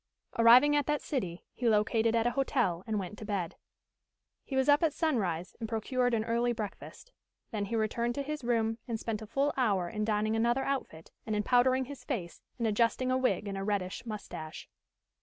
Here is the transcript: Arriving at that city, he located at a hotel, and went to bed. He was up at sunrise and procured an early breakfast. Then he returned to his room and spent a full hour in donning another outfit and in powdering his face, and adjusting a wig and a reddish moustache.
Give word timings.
Arriving 0.39 0.75
at 0.75 0.87
that 0.87 0.99
city, 0.99 1.45
he 1.53 1.69
located 1.69 2.15
at 2.15 2.25
a 2.25 2.31
hotel, 2.31 2.83
and 2.87 2.97
went 2.97 3.19
to 3.19 3.23
bed. 3.23 3.55
He 4.43 4.55
was 4.55 4.67
up 4.67 4.81
at 4.81 4.93
sunrise 4.93 5.55
and 5.59 5.69
procured 5.69 6.15
an 6.15 6.23
early 6.23 6.53
breakfast. 6.53 7.11
Then 7.51 7.65
he 7.65 7.75
returned 7.75 8.15
to 8.15 8.23
his 8.23 8.43
room 8.43 8.79
and 8.87 8.99
spent 8.99 9.21
a 9.21 9.27
full 9.27 9.53
hour 9.55 9.87
in 9.87 10.03
donning 10.03 10.35
another 10.35 10.63
outfit 10.63 11.11
and 11.27 11.35
in 11.35 11.43
powdering 11.43 11.85
his 11.85 12.03
face, 12.03 12.41
and 12.57 12.65
adjusting 12.65 13.11
a 13.11 13.17
wig 13.19 13.47
and 13.47 13.59
a 13.59 13.63
reddish 13.63 14.03
moustache. 14.03 14.67